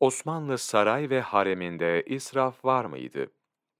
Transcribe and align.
Osmanlı 0.00 0.58
saray 0.58 1.10
ve 1.10 1.20
hareminde 1.20 2.02
israf 2.06 2.64
var 2.64 2.84
mıydı? 2.84 3.30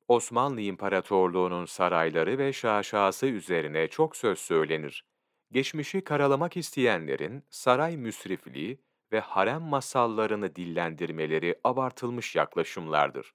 Osmanlı 0.08 0.60
İmparatorluğu'nun 0.60 1.64
sarayları 1.64 2.38
ve 2.38 2.52
şaşası 2.52 3.26
üzerine 3.26 3.88
çok 3.88 4.16
söz 4.16 4.38
söylenir. 4.38 5.04
Geçmişi 5.52 6.04
karalamak 6.04 6.56
isteyenlerin 6.56 7.44
saray 7.50 7.96
müsrifliği 7.96 8.80
ve 9.12 9.20
harem 9.20 9.62
masallarını 9.62 10.56
dillendirmeleri 10.56 11.60
abartılmış 11.64 12.36
yaklaşımlardır. 12.36 13.34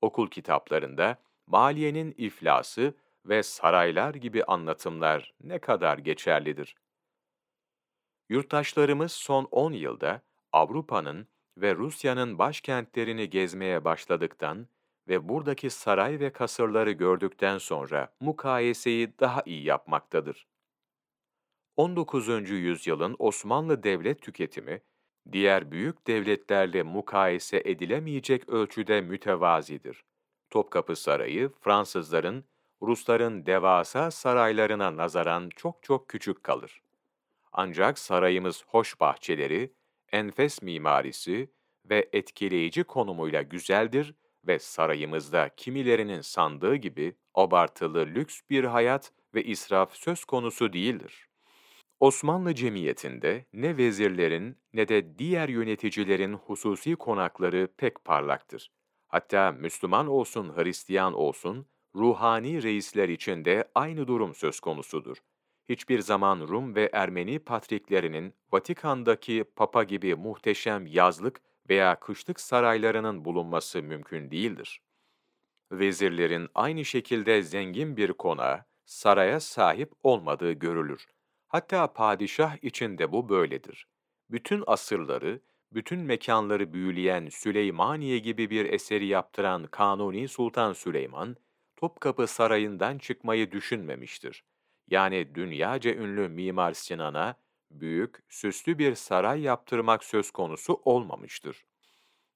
Okul 0.00 0.28
kitaplarında 0.28 1.18
maliyenin 1.46 2.14
iflası 2.18 2.94
ve 3.24 3.42
saraylar 3.42 4.14
gibi 4.14 4.44
anlatımlar 4.44 5.34
ne 5.40 5.58
kadar 5.58 5.98
geçerlidir. 5.98 6.76
Yurttaşlarımız 8.28 9.12
son 9.12 9.44
10 9.44 9.72
yılda 9.72 10.22
Avrupa'nın 10.52 11.28
ve 11.56 11.74
Rusya'nın 11.74 12.38
başkentlerini 12.38 13.30
gezmeye 13.30 13.84
başladıktan 13.84 14.68
ve 15.08 15.28
buradaki 15.28 15.70
saray 15.70 16.20
ve 16.20 16.32
kasırları 16.32 16.92
gördükten 16.92 17.58
sonra 17.58 18.12
mukayeseyi 18.20 19.18
daha 19.20 19.42
iyi 19.46 19.64
yapmaktadır. 19.64 20.46
19. 21.76 22.50
yüzyılın 22.50 23.16
Osmanlı 23.18 23.82
devlet 23.82 24.22
tüketimi, 24.22 24.80
diğer 25.32 25.70
büyük 25.70 26.06
devletlerle 26.06 26.82
mukayese 26.82 27.62
edilemeyecek 27.64 28.48
ölçüde 28.48 29.00
mütevazidir. 29.00 30.04
Topkapı 30.50 30.96
Sarayı, 30.96 31.50
Fransızların, 31.60 32.44
Rusların 32.82 33.46
devasa 33.46 34.10
saraylarına 34.10 34.96
nazaran 34.96 35.50
çok 35.56 35.82
çok 35.82 36.08
küçük 36.08 36.44
kalır. 36.44 36.82
Ancak 37.52 37.98
sarayımız 37.98 38.64
hoş 38.66 39.00
bahçeleri, 39.00 39.72
enfes 40.16 40.62
mimarisi 40.62 41.50
ve 41.90 42.08
etkileyici 42.12 42.84
konumuyla 42.84 43.42
güzeldir 43.42 44.14
ve 44.46 44.58
sarayımızda 44.58 45.48
kimilerinin 45.56 46.20
sandığı 46.20 46.76
gibi 46.76 47.16
abartılı 47.34 48.06
lüks 48.06 48.40
bir 48.50 48.64
hayat 48.64 49.12
ve 49.34 49.44
israf 49.44 49.94
söz 49.94 50.24
konusu 50.24 50.72
değildir. 50.72 51.28
Osmanlı 52.00 52.54
cemiyetinde 52.54 53.44
ne 53.52 53.76
vezirlerin 53.76 54.56
ne 54.72 54.88
de 54.88 55.18
diğer 55.18 55.48
yöneticilerin 55.48 56.32
hususi 56.32 56.96
konakları 56.96 57.68
pek 57.76 58.04
parlaktır. 58.04 58.70
Hatta 59.08 59.52
Müslüman 59.52 60.06
olsun 60.06 60.56
Hristiyan 60.56 61.14
olsun, 61.14 61.66
ruhani 61.94 62.62
reisler 62.62 63.08
için 63.08 63.44
de 63.44 63.68
aynı 63.74 64.08
durum 64.08 64.34
söz 64.34 64.60
konusudur 64.60 65.16
hiçbir 65.68 66.00
zaman 66.00 66.48
Rum 66.48 66.74
ve 66.74 66.90
Ermeni 66.92 67.38
patriklerinin 67.38 68.34
Vatikan'daki 68.52 69.44
papa 69.56 69.84
gibi 69.84 70.14
muhteşem 70.14 70.86
yazlık 70.86 71.40
veya 71.68 72.00
kışlık 72.00 72.40
saraylarının 72.40 73.24
bulunması 73.24 73.82
mümkün 73.82 74.30
değildir. 74.30 74.80
Vezirlerin 75.72 76.48
aynı 76.54 76.84
şekilde 76.84 77.42
zengin 77.42 77.96
bir 77.96 78.12
konağa, 78.12 78.66
saraya 78.84 79.40
sahip 79.40 79.92
olmadığı 80.02 80.52
görülür. 80.52 81.06
Hatta 81.48 81.92
padişah 81.92 82.64
için 82.64 82.98
de 82.98 83.12
bu 83.12 83.28
böyledir. 83.28 83.88
Bütün 84.30 84.64
asırları, 84.66 85.40
bütün 85.72 86.00
mekanları 86.00 86.72
büyüleyen 86.72 87.28
Süleymaniye 87.28 88.18
gibi 88.18 88.50
bir 88.50 88.64
eseri 88.64 89.06
yaptıran 89.06 89.66
Kanuni 89.66 90.28
Sultan 90.28 90.72
Süleyman, 90.72 91.36
Topkapı 91.76 92.26
Sarayı'ndan 92.26 92.98
çıkmayı 92.98 93.52
düşünmemiştir 93.52 94.44
yani 94.88 95.34
dünyaca 95.34 95.94
ünlü 95.94 96.28
Mimar 96.28 96.72
Sinan'a 96.72 97.34
büyük, 97.70 98.24
süslü 98.28 98.78
bir 98.78 98.94
saray 98.94 99.40
yaptırmak 99.40 100.04
söz 100.04 100.30
konusu 100.30 100.80
olmamıştır. 100.84 101.64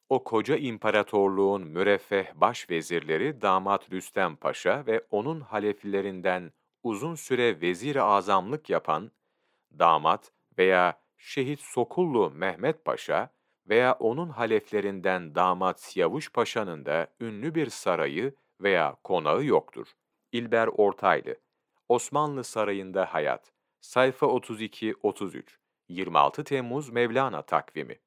O 0.09 0.25
koca 0.25 0.57
imparatorluğun 0.57 1.63
müreffeh 1.63 2.35
başvezirleri 2.35 3.43
damat 3.43 3.93
Rüstem 3.93 4.37
Paşa 4.37 4.87
ve 4.87 5.07
onun 5.11 5.41
haleflerinden 5.41 6.53
uzun 6.83 7.15
süre 7.15 7.61
vezir-i 7.61 8.03
azamlık 8.03 8.71
yapan 8.71 9.11
damat 9.79 10.33
veya 10.59 11.01
şehit 11.19 11.61
Sokullu 11.61 12.31
Mehmet 12.31 12.85
Paşa 12.85 13.31
veya 13.69 13.93
onun 13.93 14.29
haleflerinden 14.29 15.35
damat 15.35 15.81
Siyavuş 15.81 16.33
Paşa'nın 16.33 16.87
da 16.87 17.07
ünlü 17.21 17.55
bir 17.55 17.71
sarayı 17.71 18.35
veya 18.61 18.97
konağı 19.05 19.45
yoktur. 19.45 19.87
İlber 20.33 20.67
Ortaylı 20.67 21.37
Osmanlı 21.91 22.45
Sarayı'nda 22.45 23.15
Hayat. 23.15 23.53
Sayfa 23.81 24.27
32-33 24.27 25.43
26 25.89 26.45
Temmuz 26.45 26.91
Mevlana 26.91 27.43
Takvimi 27.43 28.01